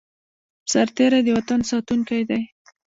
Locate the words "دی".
2.29-2.41